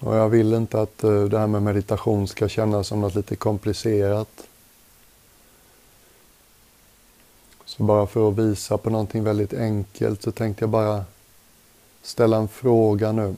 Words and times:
Och 0.00 0.16
jag 0.16 0.28
vill 0.28 0.54
inte 0.54 0.80
att 0.80 1.04
eh, 1.04 1.22
det 1.24 1.38
här 1.38 1.46
med 1.46 1.62
meditation 1.62 2.28
ska 2.28 2.48
kännas 2.48 2.86
som 2.86 3.00
något 3.00 3.14
lite 3.14 3.36
komplicerat. 3.36 4.48
Så 7.64 7.82
bara 7.82 8.06
för 8.06 8.28
att 8.28 8.38
visa 8.38 8.78
på 8.78 8.90
någonting 8.90 9.24
väldigt 9.24 9.54
enkelt 9.54 10.22
så 10.22 10.32
tänkte 10.32 10.62
jag 10.62 10.70
bara 10.70 11.04
ställa 12.02 12.36
en 12.36 12.48
fråga 12.48 13.12
nu. 13.12 13.36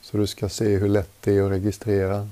Så 0.00 0.16
du 0.16 0.26
ska 0.26 0.48
se 0.48 0.76
hur 0.76 0.88
lätt 0.88 1.10
det 1.20 1.36
är 1.36 1.42
att 1.42 1.50
registrera. 1.50 2.28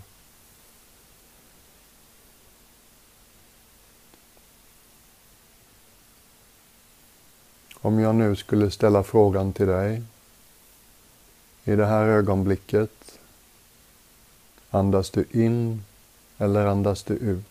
Om 7.74 7.98
jag 7.98 8.14
nu 8.14 8.36
skulle 8.36 8.70
ställa 8.70 9.02
frågan 9.02 9.52
till 9.52 9.66
dig. 9.66 10.02
I 11.64 11.76
det 11.76 11.86
här 11.86 12.06
ögonblicket, 12.06 13.18
andas 14.70 15.10
du 15.10 15.24
in 15.30 15.84
eller 16.38 16.66
andas 16.66 17.02
du 17.02 17.14
ut? 17.14 17.44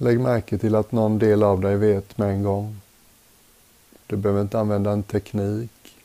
Lägg 0.00 0.20
märke 0.20 0.58
till 0.58 0.74
att 0.74 0.92
någon 0.92 1.18
del 1.18 1.42
av 1.42 1.60
dig 1.60 1.76
vet 1.76 2.18
med 2.18 2.30
en 2.30 2.42
gång. 2.42 2.80
Du 4.06 4.16
behöver 4.16 4.42
inte 4.42 4.60
använda 4.60 4.92
en 4.92 5.02
teknik. 5.02 5.96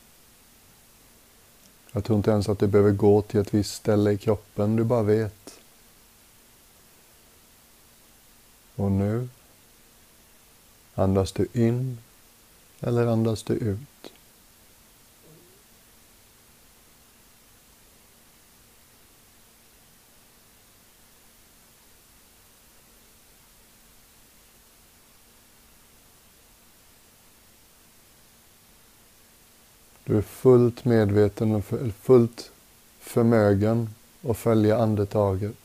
Jag 1.91 2.03
tror 2.03 2.17
inte 2.17 2.31
ens 2.31 2.49
att 2.49 2.59
du 2.59 2.67
behöver 2.67 2.91
gå 2.91 3.21
till 3.21 3.39
ett 3.39 3.53
visst 3.53 3.73
ställe 3.73 4.11
i 4.11 4.17
kroppen, 4.17 4.75
du 4.75 4.83
bara 4.83 5.03
vet. 5.03 5.59
Och 8.75 8.91
nu 8.91 9.29
andas 10.95 11.31
du 11.31 11.47
in 11.53 11.97
eller 12.79 13.07
andas 13.07 13.43
du 13.43 13.53
ut? 13.53 13.79
Du 30.05 30.17
är 30.17 30.21
fullt 30.21 30.85
medveten 30.85 31.55
och 31.55 31.65
fullt 32.01 32.51
förmögen 32.99 33.89
att 34.29 34.37
följa 34.37 34.77
andetaget. 34.77 35.62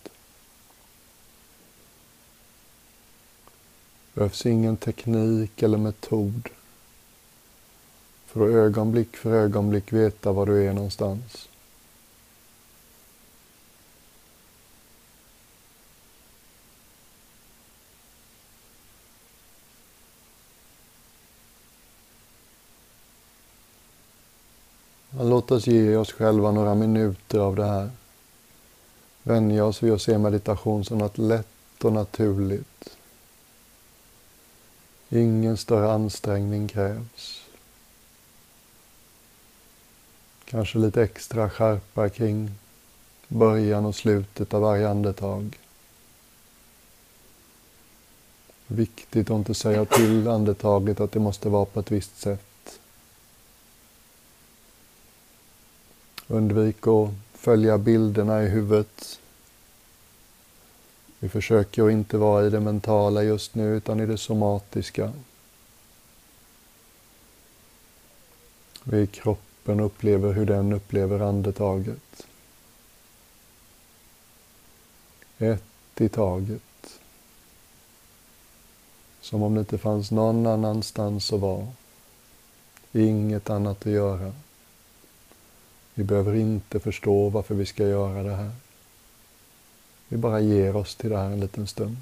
Behövs 4.19 4.47
ingen 4.47 4.77
teknik 4.77 5.63
eller 5.63 5.79
metod 5.79 6.49
för 8.27 8.41
att 8.41 8.55
ögonblick 8.55 9.17
för 9.17 9.33
ögonblick 9.33 9.93
veta 9.93 10.33
var 10.33 10.47
du 10.47 10.67
är 10.67 10.73
någonstans. 10.73 11.49
Låt 25.11 25.51
oss 25.51 25.67
ge 25.67 25.97
oss 25.97 26.13
själva 26.13 26.53
några 26.53 26.75
minuter 26.75 27.39
av 27.39 27.57
det 27.57 27.65
här. 27.65 27.91
Vänja 29.23 29.65
oss 29.65 29.83
vid 29.83 29.93
att 29.93 30.03
se 30.03 30.19
meditation 30.19 30.85
som 30.85 30.99
något 30.99 31.19
lätt 31.19 31.85
och 31.85 31.93
naturligt. 31.93 32.98
Ingen 35.11 35.57
större 35.57 35.93
ansträngning 35.93 36.69
krävs. 36.69 37.45
Kanske 40.45 40.79
lite 40.79 41.03
extra 41.03 41.51
skärpa 41.51 42.09
kring 42.09 42.51
början 43.29 43.87
och 43.87 43.95
slutet 43.95 44.55
av 44.55 44.63
varje 44.63 44.89
andetag. 44.89 45.59
Viktigt 48.67 49.31
att 49.31 49.37
inte 49.37 49.55
säga 49.55 49.85
till 49.85 50.29
andetaget 50.29 51.01
att 51.01 51.13
det 51.13 51.21
måste 51.21 51.49
vara 51.49 51.65
på 51.65 51.81
ett 51.81 51.91
visst 51.91 52.21
sätt. 52.21 52.81
Undvik 56.27 56.87
att 56.87 57.11
följa 57.35 57.79
bilderna 57.79 58.43
i 58.43 58.49
huvudet. 58.49 59.21
Vi 61.19 61.29
försöker 61.29 61.87
att 61.87 61.93
inte 61.93 62.17
vara 62.17 62.47
i 62.47 62.51
det 62.51 62.61
mentala 62.61 63.23
just 63.23 63.55
nu 63.55 63.77
utan 63.77 64.01
i 64.01 64.07
det 64.07 64.19
somatiska. 64.19 65.13
Vi 68.85 69.01
i 69.01 69.07
kroppen 69.07 69.81
upplever 69.81 70.33
hur 70.33 70.47
den 70.47 70.73
upplever 70.73 71.21
andetaget. 71.21 72.27
Ett 75.39 76.01
i 76.01 76.09
taget. 76.09 77.01
Som 79.21 79.43
om 79.43 79.55
det 79.55 79.61
inte 79.61 79.79
fanns 79.79 80.11
någon 80.11 80.47
annanstans 80.47 81.33
att 81.33 81.41
vara. 81.41 81.67
Inget 82.93 83.51
annat 83.51 83.87
att 83.87 83.93
göra. 83.93 84.33
Vi 85.95 86.05
behöver 86.05 86.35
inte 86.35 86.81
förstå 86.81 87.29
varför 87.29 87.55
vi 87.55 87.67
ska 87.67 87.89
göra 87.89 88.23
det 88.23 88.35
här. 88.35 88.51
Vi 90.09 90.17
bara 90.17 90.41
ger 90.41 90.77
oss 90.77 90.95
till 90.95 91.11
det 91.11 91.19
här 91.19 91.31
en 91.31 91.41
liten 91.41 91.67
stund. 91.67 91.97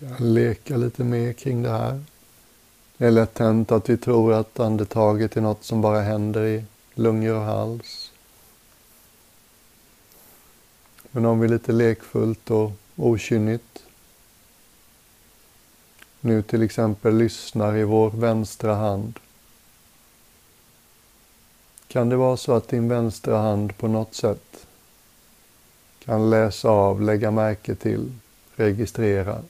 Kan 0.00 0.34
leka 0.34 0.76
lite 0.76 1.04
mer 1.04 1.32
kring 1.32 1.62
det 1.62 1.70
här. 1.70 2.04
Det 2.96 3.06
är 3.06 3.10
lätt 3.10 3.38
hänt 3.38 3.72
att 3.72 3.88
vi 3.88 3.96
tror 3.96 4.32
att 4.32 4.60
andetaget 4.60 5.36
är 5.36 5.40
något 5.40 5.64
som 5.64 5.80
bara 5.80 6.00
händer 6.00 6.44
i 6.44 6.64
lungor 6.94 7.34
och 7.34 7.42
hals. 7.42 8.12
Men 11.10 11.24
om 11.24 11.40
vi 11.40 11.48
lite 11.48 11.72
lekfullt 11.72 12.50
och 12.50 12.72
okynnigt 12.96 13.82
nu 16.20 16.42
till 16.42 16.62
exempel 16.62 17.16
lyssnar 17.16 17.76
i 17.76 17.84
vår 17.84 18.10
vänstra 18.10 18.74
hand. 18.74 19.18
Kan 21.88 22.08
det 22.08 22.16
vara 22.16 22.36
så 22.36 22.52
att 22.52 22.68
din 22.68 22.88
vänstra 22.88 23.38
hand 23.38 23.76
på 23.76 23.88
något 23.88 24.14
sätt 24.14 24.66
kan 26.04 26.30
läsa 26.30 26.68
av, 26.68 27.02
lägga 27.02 27.30
märke 27.30 27.74
till, 27.74 28.12
registrera 28.56 29.42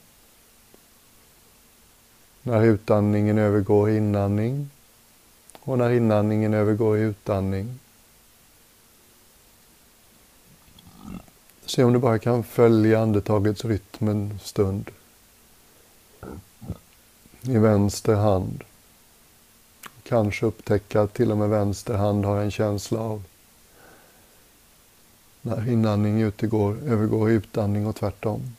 när 2.47 2.63
utandningen 2.63 3.37
övergår 3.37 3.89
i 3.89 3.97
inandning 3.97 4.69
och 5.59 5.77
när 5.77 5.91
inandningen 5.91 6.53
övergår 6.53 6.97
i 6.97 7.01
utandning. 7.01 7.79
Se 11.65 11.83
om 11.83 11.93
du 11.93 11.99
bara 11.99 12.19
kan 12.19 12.43
följa 12.43 12.99
andetagets 12.99 13.65
rytm 13.65 14.07
en 14.07 14.39
stund. 14.43 14.91
I 17.41 17.57
vänster 17.57 18.15
hand. 18.15 18.63
Kanske 20.03 20.45
upptäcka 20.45 21.01
att 21.01 21.13
till 21.13 21.31
och 21.31 21.37
med 21.37 21.49
vänster 21.49 21.93
hand 21.93 22.25
har 22.25 22.41
en 22.41 22.51
känsla 22.51 22.99
av 22.99 23.23
när 25.41 25.69
inandning 25.69 26.21
utegår, 26.21 26.77
övergår 26.85 27.31
i 27.31 27.33
utandning 27.33 27.87
och 27.87 27.95
tvärtom. 27.95 28.55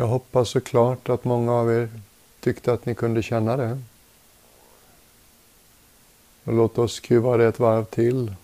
Jag 0.00 0.06
hoppas 0.30 0.48
såklart 0.48 1.08
att 1.08 1.24
många 1.24 1.52
av 1.52 1.72
er 1.72 1.88
tyckte 2.40 2.72
att 2.72 2.86
ni 2.86 2.94
kunde 2.94 3.22
känna 3.22 3.56
det. 3.56 3.78
Och 6.44 6.52
låt 6.52 6.78
oss 6.78 6.92
skruva 6.92 7.36
det 7.36 7.46
ett 7.46 7.58
varv 7.58 7.84
till. 7.84 8.34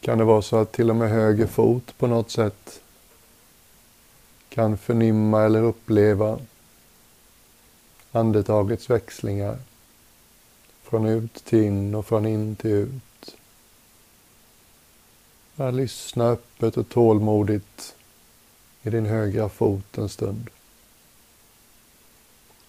Kan 0.00 0.18
det 0.18 0.24
vara 0.24 0.42
så 0.42 0.56
att 0.56 0.72
till 0.72 0.90
och 0.90 0.96
med 0.96 1.10
höger 1.10 1.46
fot 1.46 1.98
på 1.98 2.06
något 2.06 2.30
sätt 2.30 2.80
kan 4.48 4.78
förnimma 4.78 5.42
eller 5.42 5.62
uppleva 5.62 6.38
andetagets 8.12 8.90
växlingar 8.90 9.58
från 10.82 11.06
ut 11.06 11.34
till 11.44 11.62
in 11.62 11.94
och 11.94 12.06
från 12.06 12.26
in 12.26 12.56
till 12.56 12.70
ut. 12.70 13.36
Bara 15.56 15.70
lyssna 15.70 16.28
öppet 16.28 16.76
och 16.76 16.88
tålmodigt 16.88 17.94
i 18.82 18.90
din 18.90 19.06
högra 19.06 19.48
fot 19.48 19.98
en 19.98 20.08
stund. 20.08 20.50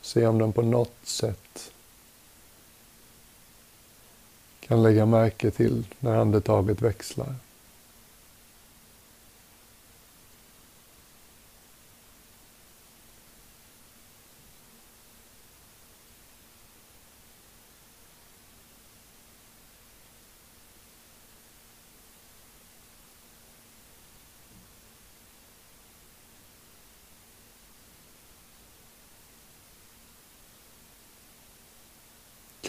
Se 0.02 0.28
om 0.28 0.38
den 0.40 0.54
på 0.54 0.62
något 0.62 0.98
sätt 1.04 1.72
kan 4.60 4.84
lägga 4.84 5.06
märke 5.06 5.52
till 5.52 5.86
när 6.00 6.16
andetaget 6.18 6.82
växlar. 6.82 7.36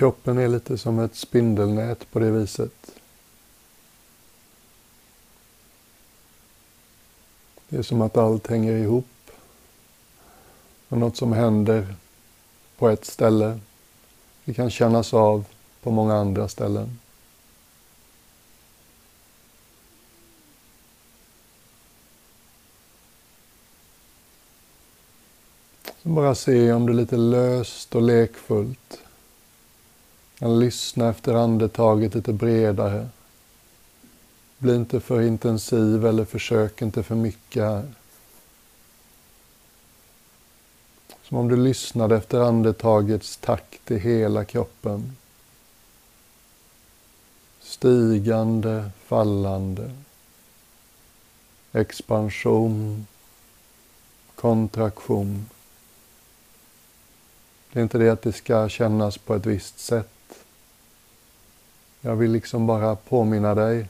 Kroppen 0.04 0.38
är 0.38 0.48
lite 0.48 0.78
som 0.78 0.98
ett 0.98 1.14
spindelnät 1.14 2.10
på 2.12 2.18
det 2.18 2.30
viset. 2.30 2.90
Det 7.68 7.76
är 7.76 7.82
som 7.82 8.02
att 8.02 8.16
allt 8.16 8.46
hänger 8.46 8.72
ihop. 8.72 9.30
Och 10.88 10.98
något 10.98 11.16
som 11.16 11.32
händer 11.32 11.94
på 12.78 12.88
ett 12.88 13.04
ställe, 13.04 13.60
det 14.44 14.54
kan 14.54 14.70
kännas 14.70 15.14
av 15.14 15.44
på 15.82 15.90
många 15.90 16.14
andra 16.14 16.48
ställen. 16.48 16.98
Så 26.02 26.08
bara 26.08 26.34
se 26.34 26.72
om 26.72 26.86
det 26.86 26.92
är 26.92 26.94
lite 26.94 27.16
löst 27.16 27.94
och 27.94 28.02
lekfullt 28.02 29.03
kan 30.44 30.58
lyssna 30.58 31.08
efter 31.10 31.34
andetaget 31.34 32.14
lite 32.14 32.32
bredare. 32.32 33.08
Bli 34.58 34.74
inte 34.74 35.00
för 35.00 35.20
intensiv 35.20 36.06
eller 36.06 36.24
försök 36.24 36.82
inte 36.82 37.02
för 37.02 37.14
mycket 37.14 37.62
här. 37.62 37.92
Som 41.22 41.38
om 41.38 41.48
du 41.48 41.56
lyssnade 41.56 42.16
efter 42.16 42.40
andetagets 42.40 43.36
takt 43.36 43.90
i 43.90 43.98
hela 43.98 44.44
kroppen. 44.44 45.16
Stigande, 47.60 48.90
fallande. 49.04 49.90
Expansion, 51.72 53.06
kontraktion. 54.34 55.46
Det 57.72 57.78
är 57.78 57.82
inte 57.82 57.98
det 57.98 58.10
att 58.10 58.22
det 58.22 58.32
ska 58.32 58.68
kännas 58.68 59.18
på 59.18 59.34
ett 59.34 59.46
visst 59.46 59.78
sätt. 59.78 60.13
Jag 62.06 62.16
vill 62.16 62.32
liksom 62.32 62.66
bara 62.66 62.96
påminna 62.96 63.54
dig 63.54 63.88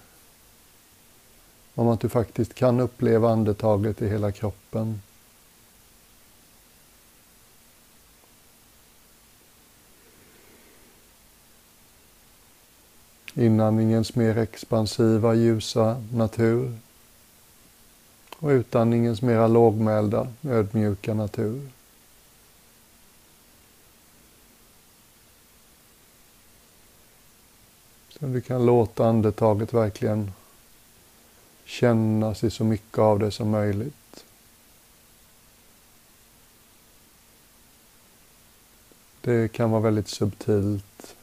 om 1.75 1.89
att 1.89 2.01
du 2.01 2.09
faktiskt 2.09 2.55
kan 2.55 2.81
uppleva 2.81 3.31
andetaget 3.31 4.03
i 4.03 4.09
hela 4.09 4.33
kroppen. 4.33 5.03
Inandningens 13.35 14.15
mer 14.15 14.39
expansiva, 14.39 15.35
ljusa 15.35 16.03
natur 16.13 16.79
och 18.37 18.49
utandningens 18.49 19.23
mera 19.23 19.47
lågmälda, 19.47 20.29
ödmjuka 20.43 21.15
natur. 21.15 21.69
Så 28.19 28.27
du 28.27 28.41
kan 28.41 28.67
låta 28.67 29.07
andetaget 29.07 29.73
verkligen 29.73 30.33
kännas 31.65 32.45
i 32.45 32.51
så 32.51 32.65
mycket 32.65 32.99
av 32.99 33.19
det 33.19 33.31
som 33.31 33.51
möjligt. 33.51 34.25
Det 39.21 39.53
kan 39.53 39.71
vara 39.71 39.81
väldigt 39.81 40.09
subtilt. 40.09 41.17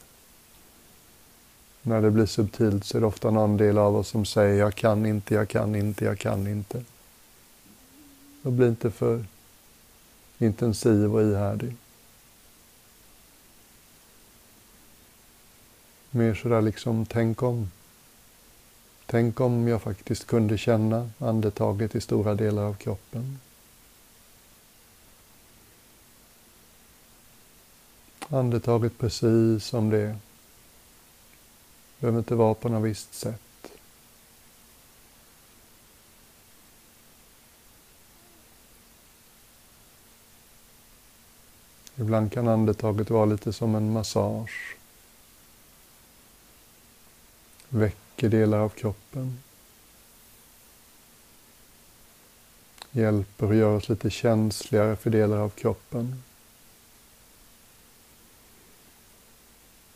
När 1.82 2.02
det 2.02 2.12
blir 2.12 2.26
subtilt 2.26 2.86
så 2.86 2.98
är 2.98 3.02
det 3.02 3.08
ofta 3.08 3.32
någon 3.32 3.58
del 3.58 3.78
av 3.78 3.96
oss 3.96 4.08
som 4.08 4.26
säger 4.26 4.60
jag 4.60 4.76
kan 4.76 5.06
inte, 5.06 5.34
jag 5.34 5.50
kan 5.50 5.76
inte, 5.76 6.06
jag 6.06 6.20
kan 6.20 6.48
inte. 6.48 6.84
Och 8.44 8.52
bli 8.52 8.68
inte 8.68 8.92
för 8.92 9.26
intensiv 10.38 11.16
och 11.16 11.22
ihärdig. 11.22 11.76
Mer 16.12 16.34
sådär 16.34 16.62
liksom, 16.62 17.06
tänk 17.06 17.44
om. 17.44 17.72
Tänk 19.06 19.40
om 19.40 19.68
jag 19.68 19.81
faktiskt 19.81 20.28
kunde 20.28 20.58
känna 20.58 21.10
andetaget 21.18 21.96
i 21.96 22.02
stora 22.02 22.36
delar 22.36 22.63
av 22.63 22.74
kroppen. 22.74 23.40
Andetaget 28.30 28.98
precis 28.98 29.65
som 29.65 29.89
det 29.89 29.98
är. 29.98 30.18
behöver 32.00 32.20
inte 32.20 32.36
vara 32.36 32.53
på 32.53 32.70
något 32.70 32.84
visst 32.84 33.13
sätt. 33.13 33.72
Ibland 41.96 42.32
kan 42.32 42.48
andetaget 42.48 43.10
vara 43.10 43.25
lite 43.25 43.53
som 43.53 43.75
en 43.75 43.94
massage 43.94 44.81
väcker 47.72 48.30
delar 48.30 48.60
av 48.60 48.70
kroppen. 48.70 49.40
Hjälper 52.92 53.48
och 53.48 53.56
gör 53.56 53.75
oss 53.75 53.90
lite 53.90 54.10
känsligare 54.10 54.96
för 54.96 55.10
delar 55.10 55.38
av 55.38 55.50
kroppen. 55.50 56.24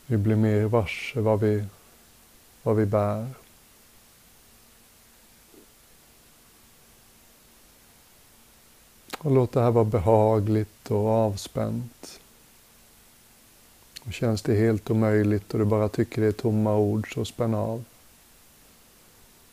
Vi 0.06 0.18
blir 0.18 0.36
mer 0.36 0.66
varse 0.66 1.20
vad 1.20 1.40
vi, 1.40 1.66
vad 2.64 2.76
vi 2.76 2.86
bär. 2.86 3.30
Och 9.18 9.32
låt 9.32 9.52
det 9.52 9.62
här 9.62 9.72
vara 9.72 9.86
behagligt 9.86 10.92
och 10.92 11.08
avspänt. 11.08 12.20
Och 14.08 14.14
känns 14.14 14.42
det 14.42 14.56
helt 14.56 14.92
omöjligt 14.92 15.54
och 15.54 15.60
du 15.60 15.66
bara 15.66 15.90
tycker 15.90 16.22
det 16.22 16.28
är 16.28 16.32
tomma 16.32 16.78
ord, 16.78 17.14
så 17.14 17.26
spänn 17.26 17.54
av. 17.54 17.84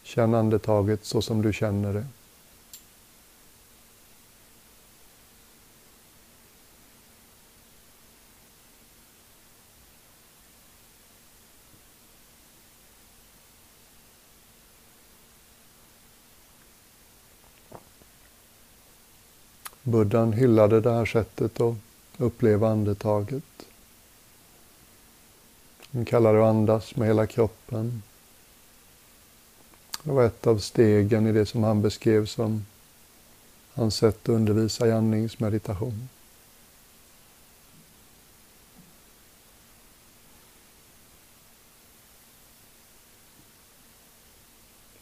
Känn 0.02 0.34
andetaget 0.34 1.04
så 1.04 1.22
som 1.22 1.42
du 1.42 1.52
känner 1.52 1.92
det. 1.92 2.06
Buddhan 19.82 20.32
hyllade 20.32 20.80
det 20.80 20.90
här 20.92 21.06
sättet 21.06 21.60
att 21.60 21.74
uppleva 22.18 22.68
andetaget. 22.68 23.44
Han 25.92 26.04
kallar 26.04 26.34
det 26.34 26.40
att 26.40 26.48
andas 26.48 26.96
med 26.96 27.08
hela 27.08 27.26
kroppen. 27.26 28.02
Det 30.02 30.12
var 30.12 30.24
ett 30.24 30.46
av 30.46 30.58
stegen 30.58 31.26
i 31.26 31.32
det 31.32 31.46
som 31.46 31.62
han 31.62 31.82
beskrev 31.82 32.26
som 32.26 32.66
hans 33.74 33.96
sätt 33.96 34.22
att 34.22 34.28
undervisa 34.28 34.86
i 34.86 34.92
andningsmeditation. 34.92 36.08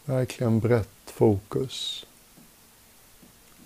Verkligen 0.04 0.60
brett 0.60 1.10
fokus. 1.10 2.06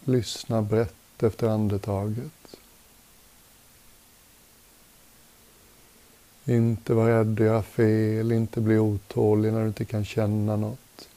lyssna 0.04 0.62
brett 0.62 1.22
efter 1.22 1.48
andetaget. 1.48 2.56
Inte 6.46 6.94
vara 6.94 7.18
rädd 7.18 7.32
att 7.32 7.46
göra 7.46 7.62
fel, 7.62 8.32
inte 8.32 8.60
bli 8.60 8.78
otålig 8.78 9.52
när 9.52 9.60
du 9.60 9.66
inte 9.66 9.84
kan 9.84 10.04
känna 10.04 10.56
något. 10.56 11.08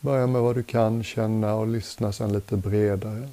Börja 0.00 0.26
med 0.26 0.42
vad 0.42 0.54
du 0.54 0.62
kan 0.62 1.04
känna 1.04 1.54
och 1.54 1.66
lyssna 1.66 2.12
sedan 2.12 2.32
lite 2.32 2.56
bredare. 2.56 3.28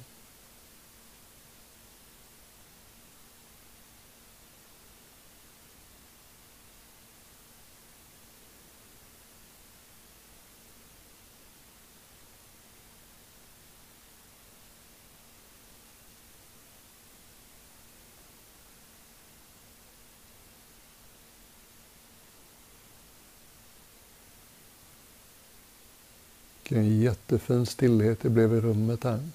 Jättefin 27.10 27.66
stillhet 27.66 28.20
det 28.20 28.30
blev 28.30 28.54
i 28.54 28.60
rummet 28.60 29.04
här. 29.04 29.28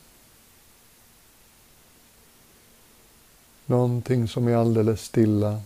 Någonting 3.65 4.27
som 4.27 4.48
är 4.48 4.55
alldeles 4.55 5.01
stilla 5.01 5.62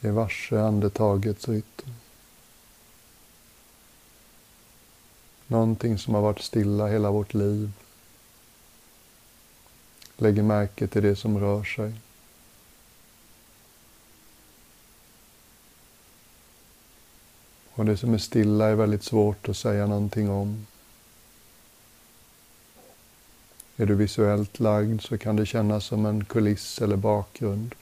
är 0.00 0.10
varse 0.10 0.60
andetagets 0.60 1.48
rytm. 1.48 1.94
Någonting 5.46 5.98
som 5.98 6.14
har 6.14 6.22
varit 6.22 6.40
stilla 6.40 6.86
hela 6.86 7.10
vårt 7.10 7.34
liv. 7.34 7.72
Lägger 10.16 10.42
märke 10.42 10.86
till 10.86 11.02
det 11.02 11.16
som 11.16 11.40
rör 11.40 11.64
sig. 11.64 11.92
Och 17.80 17.86
det 17.86 17.96
som 17.96 18.14
är 18.14 18.18
stilla 18.18 18.68
är 18.68 18.74
väldigt 18.74 19.02
svårt 19.02 19.48
att 19.48 19.56
säga 19.56 19.86
någonting 19.86 20.30
om. 20.30 20.66
Är 23.76 23.86
du 23.86 23.94
visuellt 23.94 24.60
lagd 24.60 25.02
så 25.02 25.18
kan 25.18 25.36
det 25.36 25.46
kännas 25.46 25.84
som 25.84 26.06
en 26.06 26.24
kuliss 26.24 26.82
eller 26.82 26.96
bakgrund. 26.96 27.74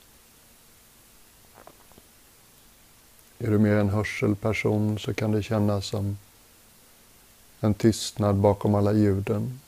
Är 3.39 3.51
du 3.51 3.59
mer 3.59 3.75
en 3.75 3.89
hörselperson 3.89 4.99
så 4.99 5.15
kan 5.15 5.33
det 5.33 5.43
kännas 5.43 5.87
som 5.87 6.19
en 7.61 7.75
tystnad 7.75 8.37
bakom 8.37 8.75
alla 8.75 8.93
ljuden. 8.93 9.61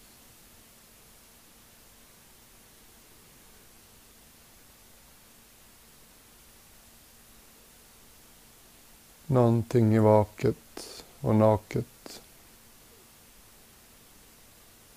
Någonting 9.31 9.95
är 9.95 10.01
vaket 10.01 11.05
och 11.21 11.35
naket. 11.35 12.21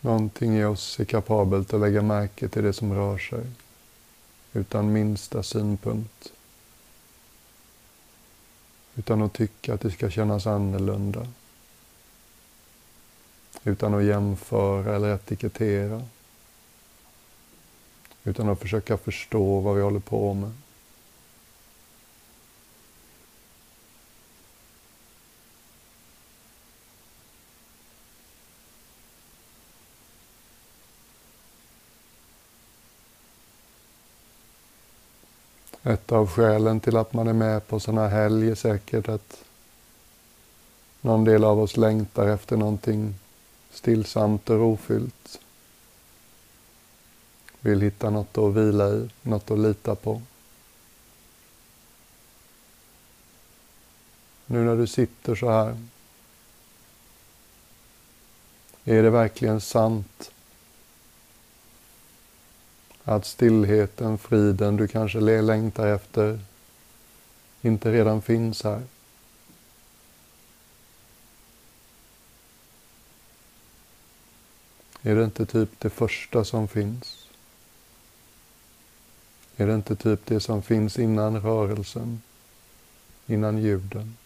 Någonting 0.01 0.57
i 0.57 0.63
oss 0.63 0.99
är 0.99 1.05
kapabelt 1.05 1.73
att 1.73 1.79
lägga 1.79 2.01
märke 2.01 2.47
till 2.47 2.63
det 2.63 2.73
som 2.73 2.93
rör 2.93 3.17
sig 3.17 3.43
utan 4.53 4.93
minsta 4.93 5.43
synpunkt. 5.43 6.33
Utan 8.95 9.21
att 9.21 9.33
tycka 9.33 9.73
att 9.73 9.81
det 9.81 9.91
ska 9.91 10.09
kännas 10.09 10.47
annorlunda. 10.47 11.27
Utan 13.63 13.93
att 13.93 14.03
jämföra 14.03 14.95
eller 14.95 15.15
etikettera. 15.15 16.05
Utan 18.23 18.49
att 18.49 18.59
försöka 18.59 18.97
förstå 18.97 19.59
vad 19.59 19.75
vi 19.75 19.81
håller 19.81 19.99
på 19.99 20.33
med. 20.33 20.51
Ett 35.93 36.11
av 36.11 36.27
skälen 36.29 36.79
till 36.79 36.97
att 36.97 37.13
man 37.13 37.27
är 37.27 37.33
med 37.33 37.67
på 37.67 37.79
sådana 37.79 38.07
helg 38.07 38.49
är 38.49 38.55
säkert 38.55 39.09
att 39.09 39.43
någon 41.01 41.23
del 41.23 41.43
av 41.43 41.59
oss 41.59 41.77
längtar 41.77 42.27
efter 42.27 42.57
någonting 42.57 43.15
stillsamt 43.71 44.49
och 44.49 44.57
rofyllt. 44.57 45.39
Vill 47.59 47.81
hitta 47.81 48.09
något 48.09 48.37
att 48.37 48.53
vila 48.53 48.89
i, 48.89 49.09
något 49.21 49.51
att 49.51 49.59
lita 49.59 49.95
på. 49.95 50.21
Nu 54.45 54.63
när 54.63 54.75
du 54.75 54.87
sitter 54.87 55.35
så 55.35 55.49
här, 55.49 55.77
är 58.83 59.03
det 59.03 59.09
verkligen 59.09 59.61
sant 59.61 60.31
att 63.03 63.25
stillheten, 63.25 64.17
friden 64.17 64.77
du 64.77 64.87
kanske 64.87 65.19
längtar 65.19 65.87
efter 65.87 66.39
inte 67.61 67.91
redan 67.91 68.21
finns 68.21 68.63
här. 68.63 68.81
Är 75.01 75.15
det 75.15 75.23
inte 75.23 75.45
typ 75.45 75.69
det 75.79 75.89
första 75.89 76.43
som 76.43 76.67
finns? 76.67 77.27
Är 79.57 79.67
det 79.67 79.75
inte 79.75 79.95
typ 79.95 80.25
det 80.25 80.39
som 80.39 80.61
finns 80.61 80.99
innan 80.99 81.41
rörelsen, 81.41 82.21
innan 83.27 83.57
ljuden, 83.57 84.17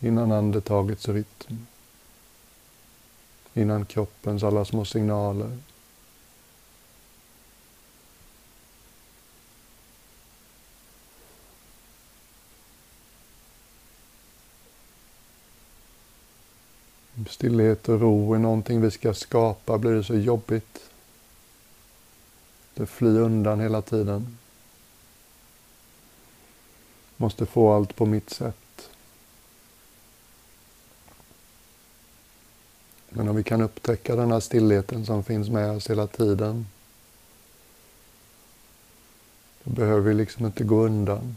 innan 0.00 0.32
andetagets 0.32 1.08
rytm, 1.08 1.66
innan 3.54 3.86
kroppens 3.86 4.42
alla 4.42 4.64
små 4.64 4.84
signaler? 4.84 5.58
Stillhet 17.28 17.88
och 17.88 18.00
ro 18.00 18.34
är 18.34 18.38
någonting 18.38 18.80
vi 18.80 18.90
ska 18.90 19.14
skapa 19.14 19.78
blir 19.78 19.90
det 19.90 20.04
så 20.04 20.14
jobbigt. 20.14 20.90
Det 22.74 22.86
flyr 22.86 23.20
undan 23.20 23.60
hela 23.60 23.82
tiden. 23.82 24.38
Måste 27.16 27.46
få 27.46 27.72
allt 27.72 27.96
på 27.96 28.06
mitt 28.06 28.30
sätt. 28.30 28.90
Men 33.08 33.28
om 33.28 33.36
vi 33.36 33.42
kan 33.42 33.60
upptäcka 33.60 34.16
den 34.16 34.32
här 34.32 34.40
stillheten 34.40 35.06
som 35.06 35.24
finns 35.24 35.48
med 35.48 35.70
oss 35.70 35.90
hela 35.90 36.06
tiden. 36.06 36.66
Då 39.64 39.70
behöver 39.70 40.00
vi 40.00 40.14
liksom 40.14 40.46
inte 40.46 40.64
gå 40.64 40.84
undan. 40.84 41.36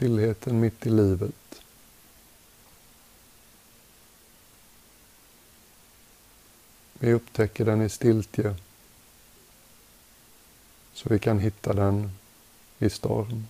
Stillheten 0.00 0.60
mitt 0.60 0.86
i 0.86 0.90
livet. 0.90 1.62
Vi 6.98 7.12
upptäcker 7.12 7.64
den 7.64 7.82
i 7.82 7.88
stiltje. 7.88 8.54
Så 10.92 11.08
vi 11.08 11.18
kan 11.18 11.38
hitta 11.38 11.72
den 11.72 12.10
i 12.78 12.90
storm. 12.90 13.46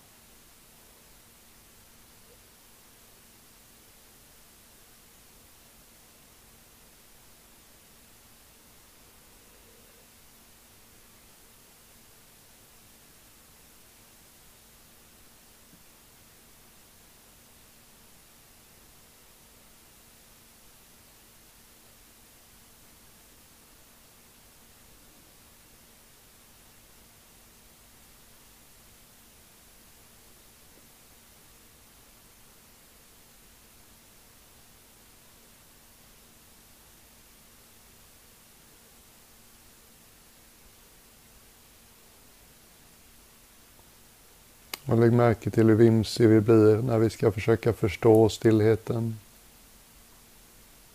Och 44.91 44.99
lägg 44.99 45.13
märke 45.13 45.49
till 45.49 45.67
hur 45.67 45.75
vimsig 45.75 46.27
vi 46.27 46.41
blir 46.41 46.81
när 46.81 46.97
vi 46.97 47.09
ska 47.09 47.31
försöka 47.31 47.73
förstå 47.73 48.29
stillheten. 48.29 49.19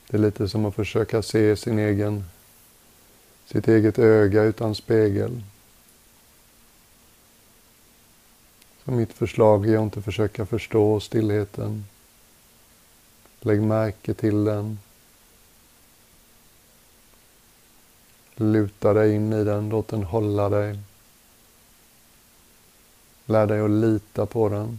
Det 0.09 0.17
är 0.17 0.21
lite 0.21 0.49
som 0.49 0.65
att 0.65 0.75
försöka 0.75 1.23
se 1.23 1.57
sin 1.57 1.79
egen, 1.79 2.25
sitt 3.47 3.69
eget 3.69 3.99
öga 3.99 4.43
utan 4.43 4.75
spegel. 4.75 5.43
Så 8.85 8.91
mitt 8.91 9.13
förslag 9.13 9.69
är 9.69 9.77
att 9.77 9.83
inte 9.83 10.03
försöka 10.03 10.47
förstå 10.47 11.01
stillheten. 11.01 11.85
Lägg 13.41 13.63
märke 13.63 14.15
till 14.15 14.45
den. 14.45 14.79
Luta 18.35 18.93
dig 18.93 19.15
in 19.15 19.33
i 19.33 19.45
den, 19.45 19.69
låt 19.69 19.89
den 19.89 20.03
hålla 20.03 20.49
dig. 20.49 20.79
Lär 23.27 23.47
dig 23.47 23.61
att 23.61 23.71
lita 23.71 24.27
på 24.27 24.49
den. 24.49 24.79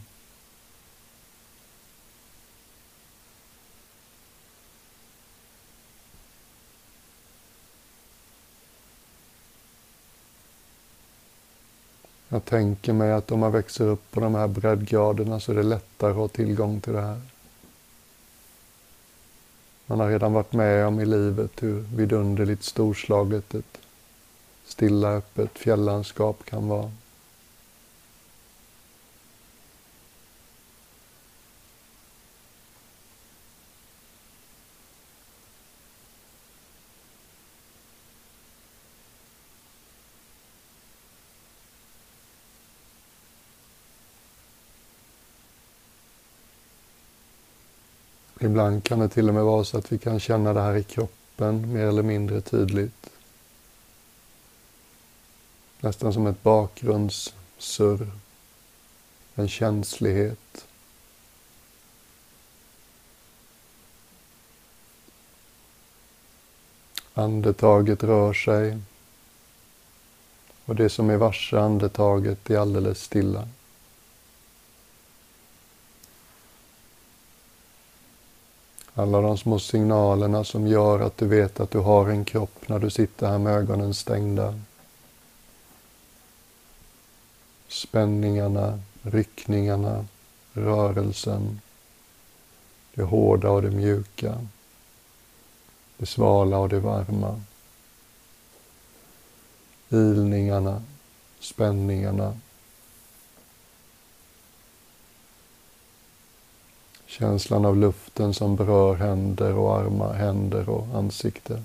Jag 12.29 12.45
tänker 12.45 12.93
mig 12.93 13.11
att 13.11 13.31
om 13.31 13.39
man 13.39 13.51
växer 13.51 13.85
upp 13.85 14.11
på 14.11 14.19
de 14.19 14.35
här 14.35 14.47
breddgraderna 14.47 15.39
så 15.39 15.51
är 15.51 15.55
det 15.55 15.63
lättare 15.63 16.11
att 16.11 16.17
ha 16.17 16.27
tillgång 16.27 16.81
till 16.81 16.93
det 16.93 17.01
här. 17.01 17.21
Man 19.85 19.99
har 19.99 20.09
redan 20.09 20.33
varit 20.33 20.53
med 20.53 20.87
om 20.87 20.99
i 20.99 21.05
livet 21.05 21.63
hur 21.63 21.79
vidunderligt 21.79 22.63
storslaget 22.63 23.55
ett 23.55 23.77
stilla 24.65 25.09
öppet 25.09 25.57
fjällandskap 25.57 26.45
kan 26.45 26.67
vara. 26.67 26.91
Ibland 48.47 48.83
kan 48.83 48.99
det 48.99 49.09
till 49.09 49.27
och 49.27 49.33
med 49.33 49.43
vara 49.43 49.63
så 49.63 49.77
att 49.77 49.91
vi 49.91 49.97
kan 49.97 50.19
känna 50.19 50.53
det 50.53 50.61
här 50.61 50.75
i 50.75 50.83
kroppen 50.83 51.73
mer 51.73 51.85
eller 51.85 52.03
mindre 52.03 52.41
tydligt. 52.41 53.09
Nästan 55.79 56.13
som 56.13 56.27
ett 56.27 56.43
bakgrundssurr. 56.43 58.11
En 59.35 59.47
känslighet. 59.47 60.65
Andetaget 67.13 68.03
rör 68.03 68.33
sig. 68.33 68.77
Och 70.65 70.75
det 70.75 70.89
som 70.89 71.09
är 71.09 71.17
varse 71.17 71.59
andetaget 71.59 72.49
är 72.49 72.57
alldeles 72.57 73.03
stilla. 73.03 73.47
Alla 78.99 79.21
de 79.21 79.37
små 79.37 79.59
signalerna 79.59 80.43
som 80.43 80.67
gör 80.67 80.99
att 80.99 81.17
du 81.17 81.27
vet 81.27 81.59
att 81.59 81.71
du 81.71 81.79
har 81.79 82.09
en 82.09 82.25
kropp 82.25 82.67
när 82.69 82.79
du 82.79 82.89
sitter 82.89 83.27
här 83.27 83.37
med 83.37 83.53
ögonen 83.53 83.93
stängda. 83.93 84.59
Spänningarna, 87.67 88.79
ryckningarna, 89.01 90.05
rörelsen. 90.53 91.61
Det 92.93 93.03
hårda 93.03 93.49
och 93.49 93.61
det 93.61 93.71
mjuka. 93.71 94.47
Det 95.97 96.05
svala 96.05 96.57
och 96.57 96.69
det 96.69 96.79
varma. 96.79 97.41
Ilningarna, 99.89 100.83
spänningarna, 101.39 102.37
Känslan 107.19 107.65
av 107.65 107.77
luften 107.77 108.33
som 108.33 108.55
berör 108.55 108.95
händer 108.95 109.53
och 109.53 109.77
armar, 109.79 110.13
händer 110.13 110.69
och 110.69 110.87
ansikte. 110.93 111.63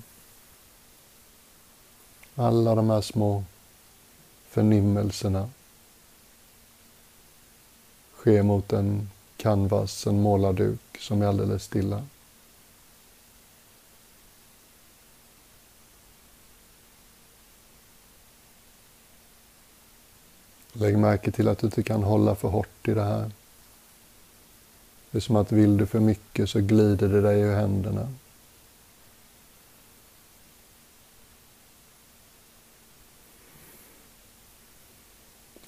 Alla 2.35 2.75
de 2.75 2.89
här 2.89 3.01
små 3.01 3.43
förnimmelserna 4.49 5.49
sker 8.17 8.43
mot 8.43 8.73
en 8.73 9.09
canvas, 9.37 10.07
en 10.07 10.21
målarduk 10.21 10.97
som 10.99 11.21
är 11.21 11.25
alldeles 11.25 11.63
stilla. 11.63 12.03
Lägg 20.73 20.97
märke 20.97 21.31
till 21.31 21.47
att 21.47 21.59
du 21.59 21.67
inte 21.67 21.83
kan 21.83 22.03
hålla 22.03 22.35
för 22.35 22.47
hårt 22.47 22.87
i 22.87 22.93
det 22.93 23.03
här. 23.03 23.31
Det 25.13 25.19
är 25.19 25.21
som 25.21 25.35
att 25.35 25.51
vill 25.51 25.77
du 25.77 25.85
för 25.85 25.99
mycket 25.99 26.49
så 26.49 26.59
glider 26.59 27.09
det 27.09 27.21
dig 27.21 27.41
ur 27.41 27.55
händerna. 27.55 28.09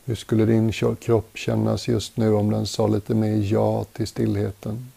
Hur 0.06 0.16
skulle 0.16 0.46
din 0.46 0.72
kropp 1.00 1.38
kännas 1.38 1.88
just 1.88 2.18
nu 2.18 2.34
om 2.34 2.52
den 2.52 2.68
sa 2.68 2.88
lite 2.88 3.16
mer 3.16 3.54
ja 3.54 3.84
till 3.84 4.08
stillheten? 4.08 4.92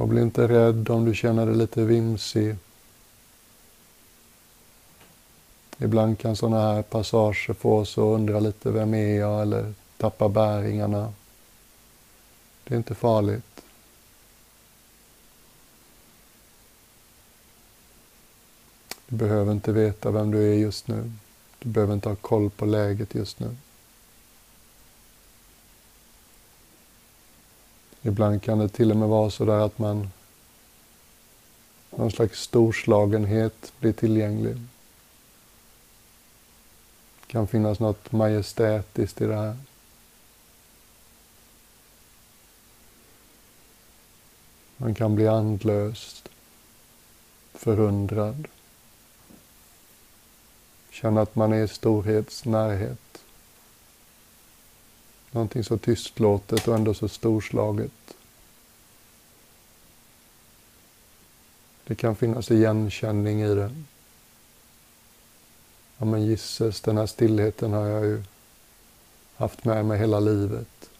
Och 0.00 0.08
bli 0.08 0.22
inte 0.22 0.48
rädd 0.48 0.90
om 0.90 1.04
du 1.04 1.14
känner 1.14 1.46
dig 1.46 1.56
lite 1.56 1.84
vimsig. 1.84 2.56
Ibland 5.78 6.18
kan 6.18 6.36
sådana 6.36 6.60
här 6.60 6.82
passager 6.82 7.54
få 7.54 7.78
oss 7.78 7.98
att 7.98 8.02
undra 8.02 8.40
lite, 8.40 8.70
vem 8.70 8.94
är 8.94 9.18
jag? 9.18 9.42
Eller 9.42 9.74
tappa 9.96 10.28
bäringarna. 10.28 11.12
Det 12.64 12.74
är 12.74 12.76
inte 12.76 12.94
farligt. 12.94 13.62
Du 19.06 19.16
behöver 19.16 19.52
inte 19.52 19.72
veta 19.72 20.10
vem 20.10 20.30
du 20.30 20.52
är 20.52 20.56
just 20.56 20.88
nu. 20.88 21.12
Du 21.58 21.68
behöver 21.68 21.94
inte 21.94 22.08
ha 22.08 22.16
koll 22.16 22.50
på 22.50 22.66
läget 22.66 23.14
just 23.14 23.40
nu. 23.40 23.56
Ibland 28.02 28.42
kan 28.42 28.58
det 28.58 28.68
till 28.68 28.90
och 28.90 28.96
med 28.96 29.08
vara 29.08 29.30
så 29.30 29.44
där 29.44 29.66
att 29.66 29.78
man 29.78 30.10
någon 31.90 32.10
slags 32.10 32.40
storslagenhet 32.40 33.72
blir 33.80 33.92
tillgänglig. 33.92 34.56
Det 37.20 37.26
kan 37.26 37.46
finnas 37.46 37.80
något 37.80 38.12
majestätiskt 38.12 39.20
i 39.20 39.26
det 39.26 39.36
här. 39.36 39.56
Man 44.76 44.94
kan 44.94 45.14
bli 45.14 45.28
andlös, 45.28 46.22
förundrad. 47.52 48.48
Känna 50.90 51.20
att 51.20 51.36
man 51.36 51.52
är 51.52 51.64
i 51.64 51.68
storhets 51.68 52.44
närhet. 52.44 53.09
Någonting 55.30 55.64
så 55.64 55.78
tystlåtet 55.78 56.68
och 56.68 56.74
ändå 56.74 56.94
så 56.94 57.08
storslaget. 57.08 58.14
Det 61.84 61.94
kan 61.94 62.16
finnas 62.16 62.50
igenkänning 62.50 63.42
i 63.42 63.54
det. 63.54 63.70
Ja 65.98 66.04
men 66.04 66.26
gisses, 66.26 66.80
den 66.80 66.96
här 66.96 67.06
stillheten 67.06 67.72
har 67.72 67.86
jag 67.86 68.04
ju 68.04 68.22
haft 69.36 69.64
med 69.64 69.84
mig 69.84 69.98
hela 69.98 70.20
livet. 70.20 70.90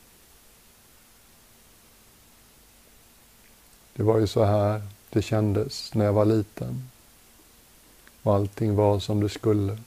Det 3.93 4.03
var 4.03 4.19
ju 4.19 4.27
så 4.27 4.45
här 4.45 4.83
det 5.11 5.23
kändes 5.23 5.95
när 5.95 6.05
jag 6.05 6.13
var 6.13 6.25
liten. 6.25 6.91
Och 8.23 8.35
allting 8.35 8.77
var 8.77 9.01
som 9.01 9.21
det 9.21 9.29
skulle. 9.29 9.79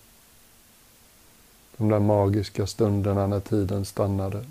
De 1.78 1.90
där 1.90 2.00
magiska 2.00 2.68
stunderna 2.68 3.28
när 3.28 3.40
tiden 3.40 3.86
stannade. 3.86 4.46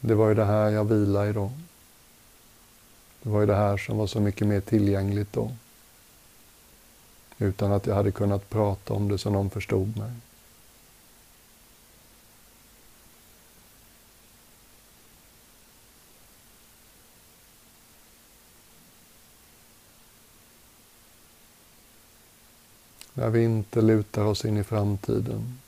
Det 0.00 0.14
var 0.14 0.28
ju 0.28 0.34
det 0.34 0.44
här 0.44 0.70
jag 0.70 0.84
vilade 0.84 1.30
i 1.30 1.32
då. 1.32 1.52
Det 3.22 3.30
var 3.30 3.40
ju 3.40 3.46
det 3.46 3.56
här 3.56 3.76
som 3.76 3.98
var 3.98 4.06
så 4.06 4.20
mycket 4.20 4.46
mer 4.46 4.60
tillgängligt 4.60 5.32
då. 5.32 5.52
Utan 7.38 7.72
att 7.72 7.86
jag 7.86 7.94
hade 7.94 8.12
kunnat 8.12 8.50
prata 8.50 8.94
om 8.94 9.08
det 9.08 9.18
så 9.18 9.30
någon 9.30 9.50
förstod 9.50 9.96
mig. 9.96 10.12
När 23.22 23.30
vi 23.30 23.44
inte 23.44 23.80
lutar 23.80 24.24
oss 24.24 24.44
in 24.44 24.56
i 24.56 24.64
framtiden. 24.64 25.58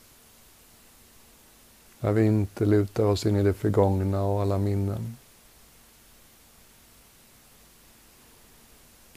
När 1.99 2.11
vi 2.11 2.25
inte 2.25 2.65
lutar 2.65 3.03
oss 3.03 3.25
in 3.25 3.35
i 3.35 3.43
det 3.43 3.53
förgångna 3.53 4.23
och 4.23 4.41
alla 4.41 4.57
minnen. 4.57 5.17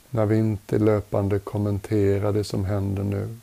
När 0.09 0.25
vi 0.25 0.37
inte 0.37 0.79
löpande 0.79 1.39
kommenterar 1.39 2.33
det 2.33 2.43
som 2.43 2.65
händer 2.65 3.03
nu. 3.03 3.37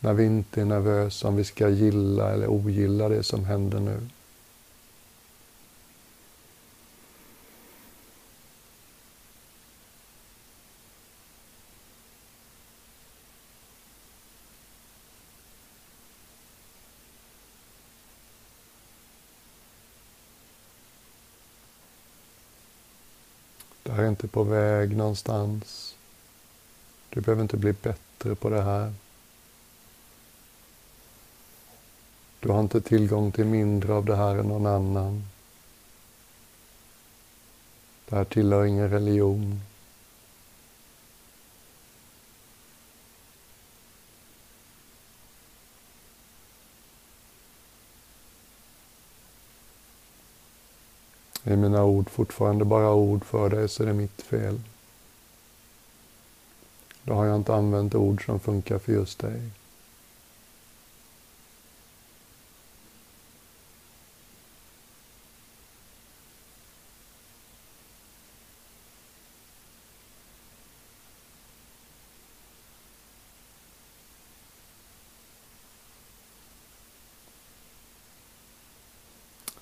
När 0.00 0.12
vi 0.12 0.24
inte 0.24 0.60
är 0.60 0.64
nervösa 0.64 1.28
om 1.28 1.36
vi 1.36 1.44
ska 1.44 1.68
gilla 1.68 2.32
eller 2.32 2.50
ogilla 2.50 3.08
det 3.08 3.22
som 3.22 3.44
händer 3.44 3.80
nu. 3.80 4.00
Är 23.98 24.08
inte 24.08 24.28
på 24.28 24.42
väg 24.42 24.96
någonstans. 24.96 25.94
Du 27.10 27.20
behöver 27.20 27.42
inte 27.42 27.56
bli 27.56 27.72
bättre 27.72 28.34
på 28.34 28.50
det 28.50 28.62
här. 28.62 28.92
Du 32.40 32.48
har 32.48 32.60
inte 32.60 32.80
tillgång 32.80 33.32
till 33.32 33.44
mindre 33.44 33.92
av 33.92 34.04
det 34.04 34.16
här 34.16 34.36
än 34.36 34.46
någon 34.46 34.66
annan. 34.66 35.24
Det 38.08 38.16
här 38.16 38.24
tillhör 38.24 38.64
ingen 38.64 38.90
religion. 38.90 39.60
Är 51.48 51.56
mina 51.56 51.84
ord 51.84 52.10
fortfarande 52.10 52.64
bara 52.64 52.92
ord 52.92 53.24
för 53.24 53.48
dig 53.48 53.68
så 53.68 53.82
är 53.82 53.86
det 53.86 53.92
mitt 53.92 54.22
fel. 54.22 54.60
Då 57.02 57.14
har 57.14 57.26
jag 57.26 57.36
inte 57.36 57.54
använt 57.54 57.94
ord 57.94 58.26
som 58.26 58.40
funkar 58.40 58.78
för 58.78 58.92
just 58.92 59.18
dig. 59.18 59.42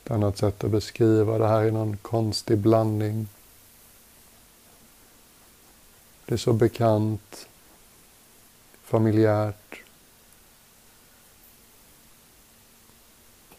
Ett 0.05 0.11
annat 0.11 0.39
sätt 0.39 0.65
att 0.65 0.71
beskriva 0.71 1.39
det 1.39 1.49
här 1.49 1.63
är 1.63 1.71
någon 1.71 1.97
konstig 1.97 2.59
blandning. 2.59 3.29
Det 6.27 6.35
är 6.35 6.39
så 6.39 6.53
bekant, 6.53 7.49
familjärt. 8.83 9.83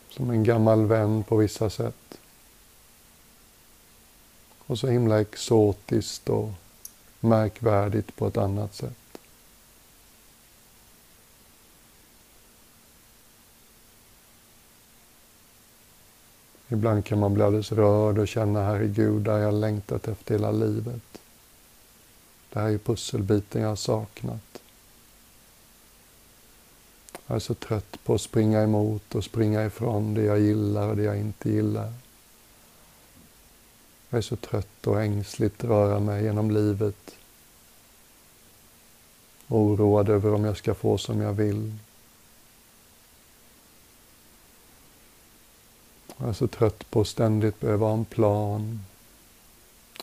Som 0.09 0.29
en 0.29 0.43
gammal 0.43 0.85
vän 0.85 1.23
på 1.23 1.37
vissa 1.37 1.69
sätt. 1.69 2.19
Och 4.59 4.79
så 4.79 4.87
himla 4.87 5.21
exotiskt 5.21 6.29
och 6.29 6.51
märkvärdigt 7.19 8.15
på 8.15 8.27
ett 8.27 8.37
annat 8.37 8.75
sätt. 8.75 9.04
Ibland 16.69 17.05
kan 17.05 17.19
man 17.19 17.33
bli 17.33 17.43
alldeles 17.43 17.71
rörd 17.71 18.17
och 18.17 18.27
känna, 18.27 18.65
herregud, 18.65 19.21
det 19.21 19.31
har 19.31 19.39
jag 19.39 19.53
längtat 19.53 20.07
efter 20.07 20.33
hela 20.33 20.51
livet. 20.51 21.21
Det 22.49 22.59
här 22.59 22.69
är 22.69 22.77
pusselbiten 22.77 23.61
jag 23.61 23.69
har 23.69 23.75
saknat. 23.75 24.61
Jag 27.27 27.35
är 27.35 27.39
så 27.39 27.53
trött 27.53 28.03
på 28.03 28.13
att 28.13 28.21
springa 28.21 28.61
emot 28.61 29.15
och 29.15 29.23
springa 29.23 29.65
ifrån 29.65 30.13
det 30.13 30.21
jag 30.21 30.39
gillar 30.39 30.87
och 30.87 30.97
det 30.97 31.03
jag 31.03 31.17
inte 31.17 31.49
gillar. 31.49 31.93
Jag 34.09 34.17
är 34.17 34.21
så 34.21 34.35
trött 34.35 34.87
och 34.87 35.01
ängsligt 35.01 35.63
röra 35.63 35.99
mig 35.99 36.23
genom 36.23 36.51
livet. 36.51 37.15
Oroad 39.47 40.09
över 40.09 40.33
om 40.33 40.45
jag 40.45 40.57
ska 40.57 40.73
få 40.73 40.97
som 40.97 41.21
jag 41.21 41.33
vill. 41.33 41.73
Jag 46.17 46.29
är 46.29 46.33
så 46.33 46.47
trött 46.47 46.91
på 46.91 47.01
att 47.01 47.07
ständigt 47.07 47.59
behöva 47.59 47.85
ha 47.85 47.93
en 47.93 48.05
plan. 48.05 48.79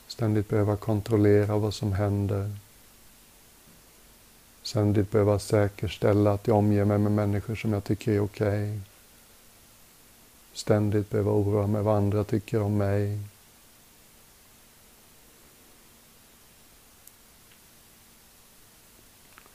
Ständigt 0.06 0.48
behöva 0.48 0.76
kontrollera 0.76 1.58
vad 1.58 1.74
som 1.74 1.92
händer. 1.92 2.56
Ständigt 4.62 5.10
behöva 5.10 5.38
säkerställa 5.38 6.32
att 6.32 6.46
jag 6.46 6.56
omger 6.56 6.84
mig 6.84 6.98
med 6.98 7.12
människor 7.12 7.54
som 7.54 7.72
jag 7.72 7.84
tycker 7.84 8.12
är 8.12 8.20
okej. 8.20 8.48
Okay. 8.48 8.80
Ständigt 10.52 11.10
behöva 11.10 11.30
oroa 11.30 11.66
mig 11.66 11.82
vad 11.82 11.96
andra 11.96 12.24
tycker 12.24 12.62
om 12.62 12.76
mig. 12.76 13.18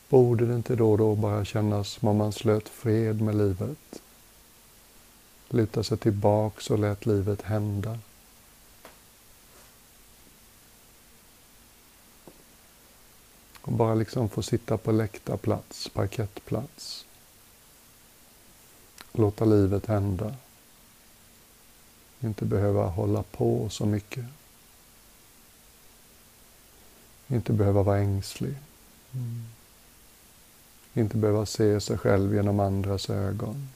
Borde 0.09 0.45
det 0.45 0.55
inte 0.55 0.75
då 0.75 0.91
och 0.91 0.97
då 0.97 1.15
bara 1.15 1.45
kännas 1.45 1.89
som 1.89 2.07
om 2.07 2.17
man 2.17 2.33
slöt 2.33 2.69
fred 2.69 3.21
med 3.21 3.35
livet? 3.35 4.01
Luta 5.49 5.83
sig 5.83 5.97
tillbaks 5.97 6.69
och 6.69 6.79
lät 6.79 7.05
livet 7.05 7.41
hända. 7.41 7.99
Och 13.61 13.73
bara 13.73 13.95
liksom 13.95 14.29
få 14.29 14.41
sitta 14.41 14.77
på 14.77 14.91
läktarplats, 14.91 15.89
parkettplats. 15.89 17.05
Låta 19.11 19.45
livet 19.45 19.85
hända. 19.85 20.35
Inte 22.19 22.45
behöva 22.45 22.87
hålla 22.87 23.23
på 23.23 23.69
så 23.69 23.85
mycket. 23.85 24.25
Inte 27.27 27.53
behöva 27.53 27.83
vara 27.83 27.99
ängslig. 27.99 28.55
Mm. 29.13 29.45
Inte 30.93 31.17
behöva 31.17 31.45
se 31.45 31.81
sig 31.81 31.97
själv 31.97 32.35
genom 32.35 32.59
andras 32.59 33.09
ögon. 33.09 33.69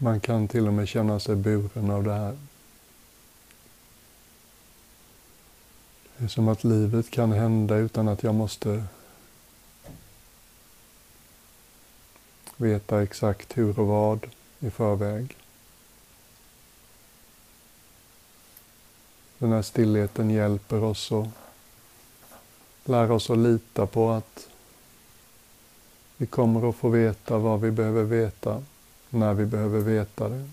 Man 0.00 0.20
kan 0.20 0.48
till 0.48 0.66
och 0.66 0.72
med 0.72 0.88
känna 0.88 1.20
sig 1.20 1.36
buren 1.36 1.90
av 1.90 2.04
det 2.04 2.12
här. 2.14 2.38
Det 6.16 6.24
är 6.24 6.28
som 6.28 6.48
att 6.48 6.64
livet 6.64 7.10
kan 7.10 7.32
hända 7.32 7.76
utan 7.76 8.08
att 8.08 8.22
jag 8.22 8.34
måste 8.34 8.84
veta 12.56 13.02
exakt 13.02 13.58
hur 13.58 13.78
och 13.80 13.86
vad 13.86 14.26
i 14.58 14.70
förväg. 14.70 15.36
Den 19.38 19.52
här 19.52 19.62
stillheten 19.62 20.30
hjälper 20.30 20.82
oss 20.82 21.12
att 21.12 21.28
lära 22.84 23.14
oss 23.14 23.30
att 23.30 23.38
lita 23.38 23.86
på 23.86 24.10
att 24.10 24.48
vi 26.16 26.26
kommer 26.26 26.68
att 26.68 26.76
få 26.76 26.88
veta 26.88 27.38
vad 27.38 27.60
vi 27.60 27.70
behöver 27.70 28.02
veta 28.02 28.62
när 29.10 29.34
vi 29.34 29.46
behöver 29.46 29.80
veta 29.80 30.28
det. 30.28 30.50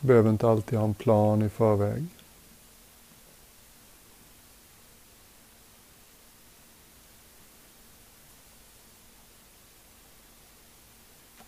Vi 0.00 0.06
behöver 0.08 0.30
inte 0.30 0.48
alltid 0.48 0.78
ha 0.78 0.84
en 0.84 0.94
plan 0.94 1.42
i 1.42 1.48
förväg. 1.48 2.06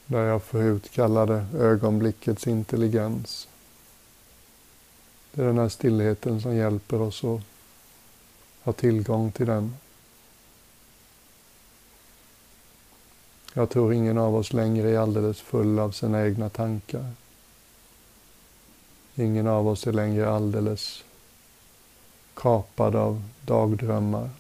Där 0.06 0.24
jag 0.24 0.42
förut 0.42 0.90
kallade 0.90 1.46
ögonblickets 1.54 2.46
intelligens. 2.46 3.48
Det 5.32 5.42
är 5.42 5.46
den 5.46 5.58
här 5.58 5.68
stillheten 5.68 6.40
som 6.40 6.56
hjälper 6.56 7.00
oss 7.00 7.24
att 7.24 7.40
ha 8.62 8.72
tillgång 8.72 9.32
till 9.32 9.46
den. 9.46 9.74
Jag 13.56 13.70
tror 13.70 13.92
ingen 13.92 14.18
av 14.18 14.36
oss 14.36 14.52
längre 14.52 14.90
är 14.90 14.98
alldeles 14.98 15.40
full 15.40 15.78
av 15.78 15.90
sina 15.90 16.26
egna 16.26 16.48
tankar. 16.48 17.12
Ingen 19.14 19.46
av 19.46 19.68
oss 19.68 19.86
är 19.86 19.92
längre 19.92 20.30
alldeles 20.30 21.04
kapad 22.34 22.96
av 22.96 23.22
dagdrömmar. 23.44 24.30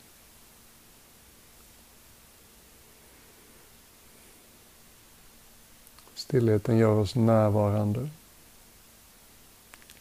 Stillheten 6.14 6.78
gör 6.78 6.94
oss 6.94 7.14
närvarande. 7.14 8.08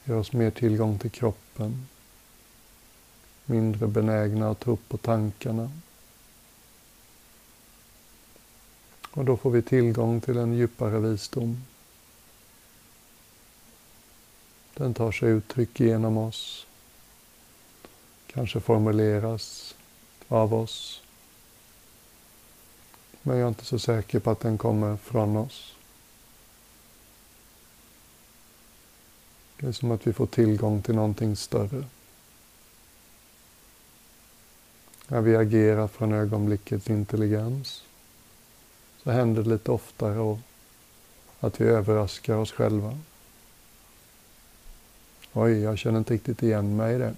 Ger 0.03 0.15
oss 0.15 0.33
mer 0.33 0.51
tillgång 0.51 0.99
till 0.99 1.11
kroppen. 1.11 1.87
Mindre 3.45 3.87
benägna 3.87 4.49
att 4.49 4.59
tro 4.59 4.77
på 4.77 4.97
tankarna. 4.97 5.71
Och 9.15 9.25
då 9.25 9.37
får 9.37 9.51
vi 9.51 9.61
tillgång 9.61 10.21
till 10.21 10.37
en 10.37 10.53
djupare 10.53 10.99
visdom. 10.99 11.63
Den 14.73 14.93
tar 14.93 15.11
sig 15.11 15.29
uttryck 15.29 15.79
genom 15.79 16.17
oss. 16.17 16.67
Kanske 18.27 18.59
formuleras 18.59 19.75
av 20.27 20.53
oss. 20.53 21.01
Men 23.21 23.37
jag 23.37 23.43
är 23.45 23.49
inte 23.49 23.65
så 23.65 23.79
säker 23.79 24.19
på 24.19 24.31
att 24.31 24.39
den 24.39 24.57
kommer 24.57 24.97
från 24.97 25.37
oss. 25.37 25.75
Det 29.59 29.67
är 29.67 29.71
som 29.71 29.91
att 29.91 30.07
vi 30.07 30.13
får 30.13 30.27
tillgång 30.27 30.81
till 30.81 30.95
någonting 30.95 31.35
större. 31.35 31.85
När 35.07 35.21
vi 35.21 35.35
agerar 35.35 35.87
från 35.87 36.13
ögonblickets 36.13 36.89
intelligens 36.89 37.83
så 39.05 39.11
händer 39.11 39.43
det 39.43 39.49
lite 39.49 39.71
oftare 39.71 40.19
och 40.19 40.39
att 41.39 41.61
vi 41.61 41.65
överraskar 41.65 42.35
oss 42.35 42.51
själva. 42.51 42.97
Oj, 45.33 45.51
jag 45.51 45.77
känner 45.77 45.97
inte 45.97 46.13
riktigt 46.13 46.43
igen 46.43 46.75
mig 46.75 46.95
i 46.95 46.97
det. 46.97 47.15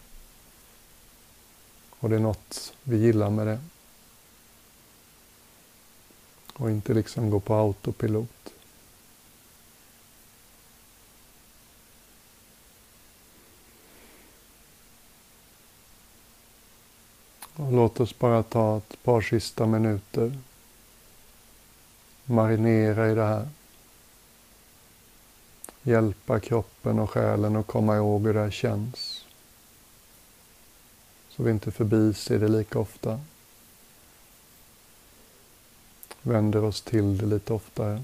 Och 1.99 2.09
det 2.09 2.15
är 2.15 2.19
något 2.19 2.73
vi 2.83 2.97
gillar 2.97 3.29
med 3.29 3.47
det. 3.47 3.59
Och 6.53 6.71
inte 6.71 6.93
liksom 6.93 7.29
gå 7.29 7.39
på 7.39 7.53
autopilot. 7.53 8.53
Och 17.55 17.73
låt 17.73 17.99
oss 17.99 18.19
bara 18.19 18.43
ta 18.43 18.77
ett 18.77 19.03
par 19.03 19.21
sista 19.21 19.65
minuter. 19.65 20.37
Marinera 22.29 23.11
i 23.11 23.15
det 23.15 23.25
här. 23.25 23.47
Hjälpa 25.83 26.39
kroppen 26.39 26.99
och 26.99 27.09
själen 27.09 27.55
att 27.55 27.67
komma 27.67 27.95
ihåg 27.97 28.25
hur 28.25 28.33
det 28.33 28.39
här 28.39 28.51
känns. 28.51 29.25
Så 31.29 31.43
vi 31.43 31.51
inte 31.51 31.71
förbiser 31.71 32.39
det 32.39 32.47
lika 32.47 32.79
ofta. 32.79 33.19
Vänder 36.21 36.63
oss 36.63 36.81
till 36.81 37.17
det 37.17 37.25
lite 37.25 37.53
oftare. 37.53 38.03